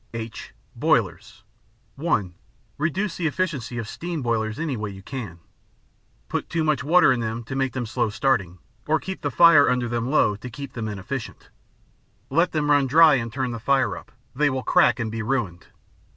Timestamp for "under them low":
9.69-10.35